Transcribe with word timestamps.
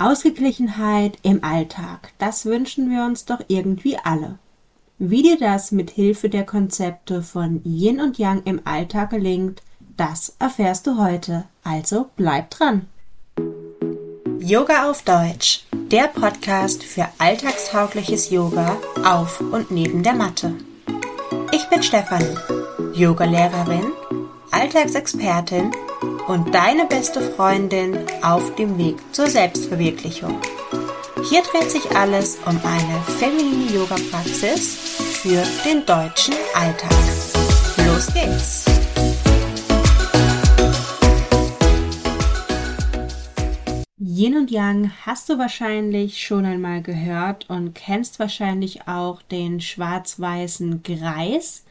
Ausgeglichenheit 0.00 1.18
im 1.22 1.44
Alltag, 1.44 2.12
das 2.16 2.46
wünschen 2.46 2.90
wir 2.90 3.04
uns 3.04 3.26
doch 3.26 3.40
irgendwie 3.48 3.98
alle. 3.98 4.38
Wie 4.98 5.22
dir 5.22 5.38
das 5.38 5.72
mit 5.72 5.90
Hilfe 5.90 6.30
der 6.30 6.44
Konzepte 6.44 7.22
von 7.22 7.60
Yin 7.64 8.00
und 8.00 8.18
Yang 8.18 8.42
im 8.44 8.60
Alltag 8.64 9.10
gelingt, 9.10 9.62
das 9.98 10.36
erfährst 10.38 10.86
du 10.86 10.96
heute. 10.96 11.44
Also 11.64 12.08
bleib 12.16 12.48
dran. 12.48 12.86
Yoga 14.40 14.90
auf 14.90 15.02
Deutsch, 15.02 15.66
der 15.90 16.08
Podcast 16.08 16.82
für 16.82 17.06
alltagstaugliches 17.18 18.30
Yoga 18.30 18.78
auf 19.04 19.42
und 19.42 19.70
neben 19.70 20.02
der 20.02 20.14
Matte. 20.14 20.54
Ich 21.52 21.68
bin 21.68 21.82
Stefanie, 21.82 22.38
Yogalehrerin, 22.94 23.92
Alltagsexpertin 24.50 25.72
und 26.30 26.54
deine 26.54 26.86
beste 26.86 27.20
Freundin 27.20 28.06
auf 28.22 28.54
dem 28.54 28.78
Weg 28.78 28.98
zur 29.12 29.26
Selbstverwirklichung. 29.26 30.40
Hier 31.28 31.42
dreht 31.42 31.68
sich 31.68 31.90
alles 31.90 32.38
um 32.46 32.56
eine 32.64 33.00
feminine 33.18 33.68
Yoga-Praxis 33.72 34.76
für 35.22 35.42
den 35.68 35.84
deutschen 35.84 36.34
Alltag. 36.54 36.92
Los 37.84 38.14
geht's! 38.14 38.64
Yin 43.98 44.36
und 44.36 44.52
Yang 44.52 44.92
hast 45.04 45.28
du 45.30 45.36
wahrscheinlich 45.36 46.24
schon 46.24 46.44
einmal 46.44 46.80
gehört 46.80 47.50
und 47.50 47.74
kennst 47.74 48.20
wahrscheinlich 48.20 48.86
auch 48.86 49.20
den 49.22 49.60
schwarz-weißen 49.60 50.84
Greis, 50.84 51.64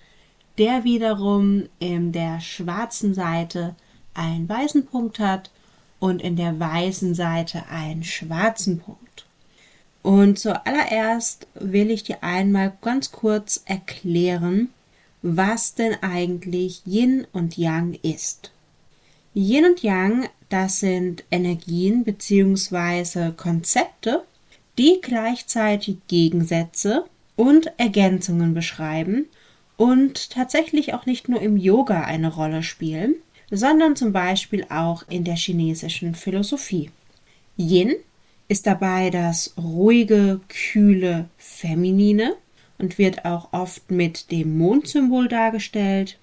der 0.57 0.83
wiederum 0.83 1.69
in 1.79 2.11
der 2.11 2.41
schwarzen 2.41 3.13
Seite 3.13 3.77
einen 4.19 4.47
weißen 4.47 4.85
Punkt 4.85 5.19
hat 5.19 5.49
und 5.99 6.21
in 6.21 6.35
der 6.35 6.59
weißen 6.59 7.15
Seite 7.15 7.63
einen 7.69 8.03
schwarzen 8.03 8.79
Punkt. 8.79 9.25
Und 10.01 10.39
zuallererst 10.39 11.47
will 11.55 11.91
ich 11.91 12.03
dir 12.03 12.23
einmal 12.23 12.77
ganz 12.81 13.11
kurz 13.11 13.63
erklären, 13.65 14.69
was 15.21 15.75
denn 15.75 15.95
eigentlich 16.01 16.83
Yin 16.85 17.27
und 17.33 17.57
Yang 17.57 17.99
ist. 18.01 18.51
Yin 19.33 19.65
und 19.65 19.83
Yang, 19.83 20.29
das 20.47 20.79
sind 20.79 21.23
Energien 21.31 22.03
bzw. 22.03 23.31
Konzepte, 23.35 24.23
die 24.77 24.99
gleichzeitig 25.01 25.97
Gegensätze 26.07 27.05
und 27.35 27.71
Ergänzungen 27.77 28.53
beschreiben 28.53 29.27
und 29.75 30.29
tatsächlich 30.31 30.93
auch 30.93 31.05
nicht 31.05 31.29
nur 31.29 31.41
im 31.41 31.57
Yoga 31.57 32.01
eine 32.03 32.33
Rolle 32.33 32.63
spielen, 32.63 33.15
sondern 33.51 33.95
zum 33.95 34.11
Beispiel 34.11 34.65
auch 34.69 35.03
in 35.09 35.23
der 35.23 35.35
chinesischen 35.35 36.15
Philosophie. 36.15 36.91
Yin 37.57 37.95
ist 38.47 38.67
dabei 38.67 39.09
das 39.09 39.53
ruhige, 39.57 40.41
kühle, 40.49 41.29
feminine 41.37 42.35
und 42.77 42.97
wird 42.97 43.25
auch 43.25 43.53
oft 43.53 43.91
mit 43.91 44.31
dem 44.31 44.57
Mondsymbol 44.57 45.27
dargestellt. 45.27 46.17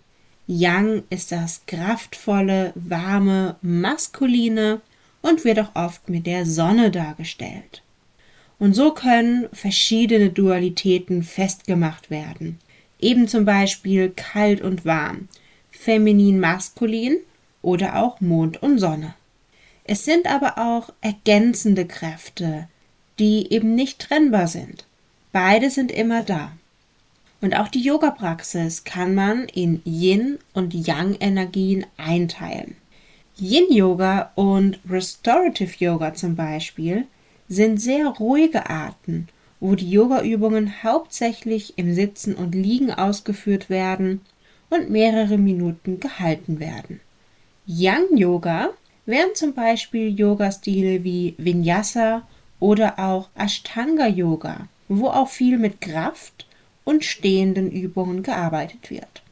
Yang 0.46 1.02
ist 1.10 1.32
das 1.32 1.62
kraftvolle, 1.66 2.72
warme, 2.74 3.56
maskuline 3.62 4.80
und 5.22 5.44
wird 5.44 5.58
auch 5.58 5.74
oft 5.74 6.08
mit 6.08 6.26
der 6.26 6.46
Sonne 6.46 6.90
dargestellt. 6.90 7.82
Und 8.58 8.74
so 8.74 8.92
können 8.92 9.48
verschiedene 9.52 10.30
Dualitäten 10.30 11.22
festgemacht 11.22 12.10
werden. 12.10 12.58
Eben 12.98 13.28
zum 13.28 13.44
Beispiel 13.44 14.10
kalt 14.14 14.62
und 14.62 14.84
warm, 14.84 15.28
feminin-maskulin 15.78 17.18
oder 17.62 17.96
auch 17.96 18.20
Mond 18.20 18.62
und 18.62 18.78
Sonne. 18.78 19.14
Es 19.84 20.04
sind 20.04 20.26
aber 20.26 20.58
auch 20.58 20.92
ergänzende 21.00 21.86
Kräfte, 21.86 22.68
die 23.18 23.52
eben 23.52 23.74
nicht 23.74 24.00
trennbar 24.00 24.48
sind. 24.48 24.84
Beide 25.32 25.70
sind 25.70 25.92
immer 25.92 26.22
da. 26.22 26.52
Und 27.40 27.54
auch 27.54 27.68
die 27.68 27.82
Yoga-Praxis 27.82 28.84
kann 28.84 29.14
man 29.14 29.46
in 29.48 29.82
Yin 29.84 30.38
und 30.54 30.74
Yang-Energien 30.74 31.86
einteilen. 31.96 32.76
Yin-Yoga 33.38 34.32
und 34.34 34.80
Restorative 34.88 35.72
Yoga 35.78 36.14
zum 36.14 36.36
Beispiel 36.36 37.06
sind 37.48 37.80
sehr 37.80 38.06
ruhige 38.06 38.70
Arten, 38.70 39.28
wo 39.60 39.74
die 39.74 39.90
Yoga-Übungen 39.90 40.82
hauptsächlich 40.82 41.74
im 41.76 41.94
Sitzen 41.94 42.34
und 42.34 42.54
Liegen 42.54 42.90
ausgeführt 42.90 43.70
werden 43.70 44.22
und 44.70 44.90
mehrere 44.90 45.38
Minuten 45.38 46.00
gehalten 46.00 46.60
werden. 46.60 47.00
Yang 47.66 48.16
Yoga 48.16 48.70
wären 49.06 49.34
zum 49.34 49.54
Beispiel 49.54 50.18
Yoga-Stile 50.18 51.04
wie 51.04 51.34
Vinyasa 51.38 52.22
oder 52.60 52.98
auch 52.98 53.28
Ashtanga 53.34 54.06
Yoga, 54.06 54.68
wo 54.88 55.08
auch 55.08 55.28
viel 55.28 55.58
mit 55.58 55.80
Kraft 55.80 56.46
und 56.84 57.04
stehenden 57.04 57.70
Übungen 57.70 58.22
gearbeitet 58.22 58.90
wird. 58.90 59.22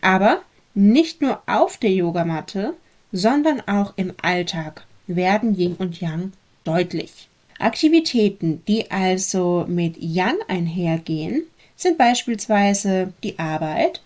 Aber 0.00 0.42
nicht 0.74 1.22
nur 1.22 1.42
auf 1.46 1.78
der 1.78 1.90
Yogamatte, 1.90 2.74
sondern 3.12 3.60
auch 3.62 3.94
im 3.96 4.12
Alltag 4.22 4.86
werden 5.06 5.56
Yin 5.56 5.74
und 5.74 6.00
Yang 6.00 6.32
deutlich. 6.64 7.28
Aktivitäten, 7.58 8.62
die 8.66 8.90
also 8.90 9.64
mit 9.68 9.96
Yang 9.98 10.36
einhergehen, 10.48 11.44
sind 11.76 11.98
beispielsweise 11.98 13.12
die 13.22 13.38
Arbeit 13.38 14.00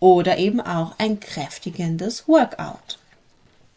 oder 0.00 0.38
eben 0.38 0.60
auch 0.60 0.98
ein 0.98 1.20
kräftigendes 1.20 2.28
Workout. 2.28 2.98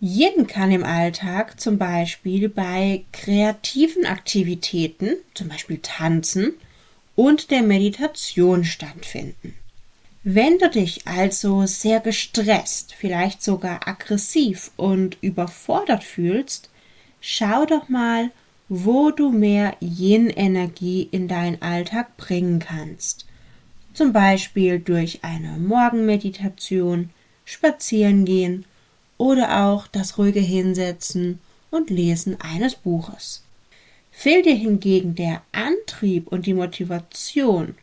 Yin 0.01 0.47
kann 0.47 0.71
im 0.71 0.83
Alltag 0.83 1.59
zum 1.59 1.77
Beispiel 1.77 2.47
bei 2.47 3.03
kreativen 3.11 4.05
Aktivitäten, 4.05 5.17
zum 5.33 5.49
Beispiel 5.49 5.79
Tanzen 5.81 6.53
und 7.15 7.51
der 7.51 7.63
Meditation 7.63 8.63
stattfinden. 8.63 9.55
Wenn 10.23 10.57
du 10.57 10.69
dich 10.69 11.07
also 11.07 11.65
sehr 11.65 11.99
gestresst, 11.99 12.93
vielleicht 12.97 13.41
sogar 13.41 13.87
aggressiv 13.87 14.71
und 14.77 15.17
überfordert 15.21 16.03
fühlst, 16.03 16.69
schau 17.19 17.65
doch 17.65 17.89
mal, 17.89 18.31
wo 18.69 19.11
du 19.11 19.31
mehr 19.31 19.75
Yin-Energie 19.81 21.09
in 21.11 21.27
deinen 21.27 21.61
Alltag 21.61 22.15
bringen 22.17 22.59
kannst 22.59 23.25
zum 23.99 24.13
Beispiel 24.13 24.79
durch 24.79 25.25
eine 25.25 25.57
Morgenmeditation, 25.57 27.09
Spazierengehen 27.43 28.63
oder 29.17 29.65
auch 29.65 29.87
das 29.87 30.17
ruhige 30.17 30.39
Hinsetzen 30.39 31.39
und 31.69 31.89
Lesen 31.89 32.39
eines 32.39 32.75
Buches. 32.75 33.43
Fehlt 34.09 34.45
dir 34.45 34.55
hingegen 34.55 35.15
der 35.15 35.41
Antrieb 35.51 36.29
und 36.29 36.45
die 36.45 36.53
Motivation 36.53 37.75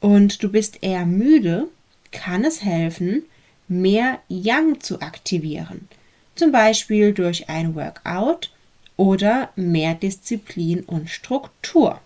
und 0.00 0.42
du 0.42 0.50
bist 0.50 0.82
eher 0.82 1.06
müde, 1.06 1.68
kann 2.12 2.44
es 2.44 2.62
helfen, 2.62 3.22
mehr 3.66 4.18
Yang 4.28 4.82
zu 4.82 5.00
aktivieren, 5.00 5.88
zum 6.34 6.52
Beispiel 6.52 7.14
durch 7.14 7.48
ein 7.48 7.74
Workout 7.74 8.52
oder 8.98 9.48
mehr 9.56 9.94
Disziplin 9.94 10.82
und 10.82 11.08
Struktur. 11.08 11.98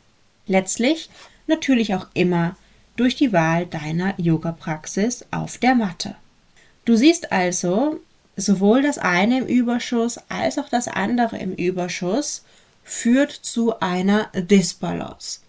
Letztlich 0.47 1.11
natürlich 1.49 1.97
auch 1.97 2.07
immer 2.15 2.55
durch 3.01 3.17
die 3.17 3.33
Wahl 3.33 3.65
deiner 3.65 4.13
Yoga-Praxis 4.21 5.25
auf 5.31 5.57
der 5.57 5.75
Matte. 5.75 6.17
Du 6.85 6.97
siehst 6.97 7.33
also, 7.33 7.99
sowohl 8.37 8.83
das 8.83 8.99
eine 8.99 9.39
im 9.39 9.47
Überschuss 9.47 10.21
als 10.29 10.59
auch 10.59 10.69
das 10.69 10.87
andere 10.87 11.39
im 11.39 11.55
Überschuss 11.55 12.45
führt 12.85 13.33
zu 13.33 13.81
einer 13.81 14.29
Disbalance. 14.35 15.41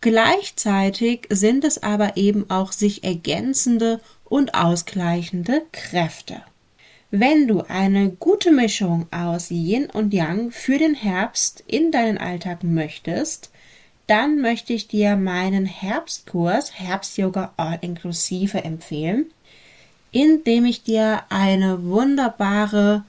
Gleichzeitig 0.00 1.28
sind 1.30 1.62
es 1.62 1.80
aber 1.80 2.16
eben 2.16 2.50
auch 2.50 2.72
sich 2.72 3.04
ergänzende 3.04 4.00
und 4.24 4.56
ausgleichende 4.56 5.62
Kräfte. 5.70 6.42
Wenn 7.12 7.46
du 7.46 7.60
eine 7.68 8.10
gute 8.10 8.50
Mischung 8.50 9.06
aus 9.12 9.52
Yin 9.52 9.86
und 9.86 10.12
Yang 10.12 10.50
für 10.50 10.78
den 10.78 10.94
Herbst 10.94 11.62
in 11.68 11.92
deinen 11.92 12.18
Alltag 12.18 12.64
möchtest, 12.64 13.50
dann 14.10 14.40
möchte 14.40 14.72
ich 14.72 14.88
dir 14.88 15.14
meinen 15.14 15.66
Herbstkurs 15.66 16.72
Herbst 16.72 17.16
Yoga 17.16 17.52
All 17.56 17.78
Inclusive 17.80 18.64
empfehlen, 18.64 19.26
in 20.10 20.42
dem 20.42 20.64
ich 20.64 20.82
dir 20.82 21.22
eine 21.28 21.84
wunderbare, 21.84 23.04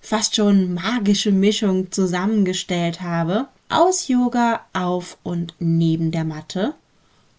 fast 0.00 0.34
schon 0.34 0.72
magische 0.72 1.30
Mischung 1.30 1.92
zusammengestellt 1.92 3.02
habe 3.02 3.48
aus 3.68 4.08
Yoga 4.08 4.64
auf 4.72 5.18
und 5.22 5.52
neben 5.58 6.10
der 6.10 6.24
Matte 6.24 6.72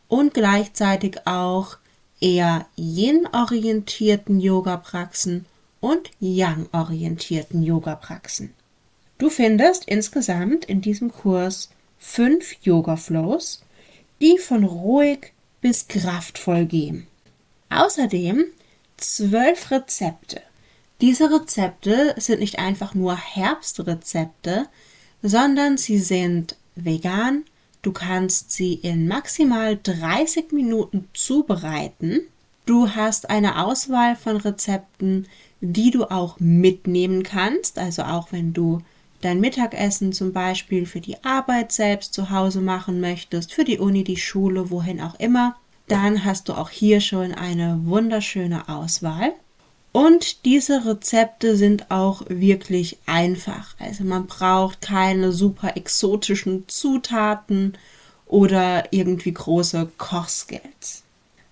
und 0.08 0.36
gleichzeitig 0.36 1.26
auch 1.26 1.78
eher 2.22 2.68
Yin-orientierten 2.76 4.40
Yoga-Praxen 4.40 5.48
und 5.80 6.12
Yang-orientierten 6.20 7.64
Yoga-Praxen. 7.64 8.54
Du 9.18 9.32
findest 9.32 9.86
insgesamt 9.86 10.66
in 10.66 10.82
diesem 10.82 11.12
Kurs 11.12 11.70
fünf 11.98 12.56
Yoga-Flows, 12.62 13.64
die 14.22 14.38
von 14.38 14.64
ruhig 14.64 15.34
bis 15.62 15.88
kraftvoll 15.88 16.66
gehen. 16.66 17.08
Außerdem 17.70 18.46
zwölf 18.98 19.72
Rezepte. 19.72 20.42
Diese 21.02 21.30
Rezepte 21.30 22.16
sind 22.18 22.40
nicht 22.40 22.58
einfach 22.60 22.96
nur 22.96 23.16
Herbstrezepte, 23.16 24.68
sondern 25.22 25.78
sie 25.78 26.00
sind 26.00 26.56
vegan. 26.76 27.46
Du 27.82 27.92
kannst 27.92 28.52
sie 28.52 28.74
in 28.74 29.08
maximal 29.08 29.78
30 29.82 30.52
Minuten 30.52 31.08
zubereiten. 31.14 32.22
Du 32.66 32.90
hast 32.96 33.30
eine 33.30 33.64
Auswahl 33.64 34.16
von 34.16 34.38
Rezepten, 34.38 35.28
die 35.62 35.92
du 35.92 36.06
auch 36.06 36.40
mitnehmen 36.40 37.24
kannst. 37.24 37.78
Also 37.78 38.04
auch 38.04 38.32
wenn 38.32 38.54
du 38.54 38.82
dein 39.22 39.40
Mittagessen 39.40 40.14
zum 40.14 40.34
Beispiel 40.34 40.86
für 40.86 41.02
die 41.02 41.24
Arbeit 41.24 41.72
selbst 41.72 42.14
zu 42.14 42.30
Hause 42.30 42.62
machen 42.62 43.00
möchtest, 43.00 43.54
für 43.54 43.64
die 43.64 43.80
Uni, 43.80 44.04
die 44.04 44.18
Schule, 44.18 44.70
wohin 44.70 45.02
auch 45.02 45.20
immer, 45.20 45.56
dann 45.88 46.26
hast 46.26 46.50
du 46.50 46.54
auch 46.54 46.70
hier 46.70 47.02
schon 47.02 47.34
eine 47.34 47.80
wunderschöne 47.86 48.68
Auswahl. 48.70 49.34
Und 49.92 50.46
diese 50.46 50.86
Rezepte 50.86 51.58
sind 51.58 51.90
auch 51.90 52.22
wirklich 52.28 53.00
einfach. 53.06 53.76
Also 53.80 54.04
man 54.04 54.28
braucht 54.28 54.82
keine 54.82 55.32
super 55.32 55.76
exotischen 55.76 56.66
Zutaten 56.68 57.78
oder 58.28 58.92
irgendwie 58.92 59.32
große 59.32 59.90
Kochskills. 59.98 61.04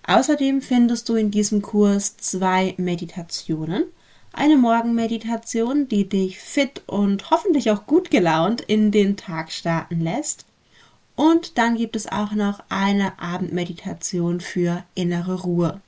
Außerdem 0.05 0.61
findest 0.61 1.09
du 1.09 1.15
in 1.15 1.31
diesem 1.31 1.61
Kurs 1.61 2.17
zwei 2.17 2.75
Meditationen. 2.77 3.85
Eine 4.37 4.57
Morgenmeditation, 4.57 5.87
die 5.87 6.09
dich 6.09 6.39
fit 6.39 6.81
und 6.87 7.31
hoffentlich 7.31 7.71
auch 7.71 7.85
gut 7.85 8.11
gelaunt 8.11 8.59
in 8.59 8.91
den 8.91 9.15
Tag 9.15 9.49
starten 9.49 10.01
lässt. 10.01 10.43
Und 11.15 11.57
dann 11.57 11.77
gibt 11.77 11.95
es 11.95 12.11
auch 12.11 12.33
noch 12.33 12.61
eine 12.67 13.17
Abendmeditation 13.17 14.41
für 14.41 14.83
innere 14.93 15.43
Ruhe. 15.43 15.79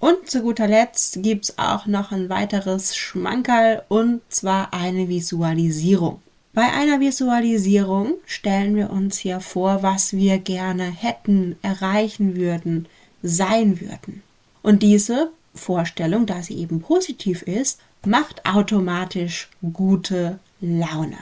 Und 0.00 0.28
zu 0.28 0.42
guter 0.42 0.66
Letzt 0.66 1.22
gibt 1.22 1.44
es 1.44 1.58
auch 1.58 1.86
noch 1.86 2.10
ein 2.10 2.28
weiteres 2.28 2.96
Schmankerl 2.96 3.84
und 3.86 4.22
zwar 4.28 4.74
eine 4.74 5.08
Visualisierung. 5.08 6.20
Bei 6.54 6.72
einer 6.72 6.98
Visualisierung 6.98 8.14
stellen 8.26 8.74
wir 8.74 8.90
uns 8.90 9.18
hier 9.18 9.38
vor, 9.38 9.84
was 9.84 10.14
wir 10.14 10.38
gerne 10.38 10.82
hätten, 10.82 11.54
erreichen 11.62 12.34
würden, 12.34 12.86
sein 13.22 13.80
würden. 13.80 14.24
Und 14.62 14.82
diese 14.82 15.30
Vorstellung, 15.58 16.26
da 16.26 16.42
sie 16.42 16.58
eben 16.58 16.80
positiv 16.80 17.42
ist, 17.42 17.80
macht 18.04 18.46
automatisch 18.46 19.48
gute 19.72 20.38
Laune. 20.60 21.18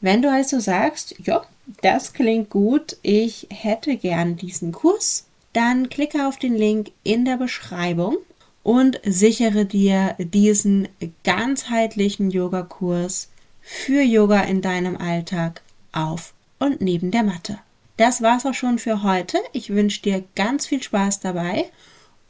Wenn 0.00 0.20
du 0.20 0.30
also 0.30 0.60
sagst, 0.60 1.14
ja, 1.24 1.42
das 1.80 2.12
klingt 2.12 2.50
gut, 2.50 2.96
ich 3.02 3.46
hätte 3.50 3.96
gern 3.96 4.36
diesen 4.36 4.72
Kurs, 4.72 5.26
dann 5.52 5.88
klicke 5.88 6.26
auf 6.26 6.38
den 6.38 6.54
Link 6.54 6.90
in 7.04 7.24
der 7.24 7.36
Beschreibung 7.36 8.16
und 8.62 9.00
sichere 9.04 9.64
dir 9.64 10.14
diesen 10.18 10.88
ganzheitlichen 11.24 12.30
Yogakurs 12.30 13.28
für 13.60 14.02
Yoga 14.02 14.40
in 14.42 14.60
deinem 14.60 14.96
Alltag 14.96 15.62
auf 15.92 16.34
und 16.58 16.80
neben 16.80 17.10
der 17.10 17.22
Matte. 17.22 17.58
Das 17.96 18.22
war's 18.22 18.46
auch 18.46 18.54
schon 18.54 18.78
für 18.78 19.02
heute. 19.02 19.38
Ich 19.52 19.70
wünsche 19.70 20.02
dir 20.02 20.24
ganz 20.34 20.66
viel 20.66 20.82
Spaß 20.82 21.20
dabei 21.20 21.66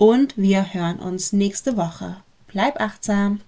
und 0.02 0.37
wir 0.37 0.75
hören 0.75 0.99
uns 0.99 1.32
nächste 1.32 1.76
Woche. 1.76 2.16
Bleib 2.49 2.81
achtsam. 2.81 3.38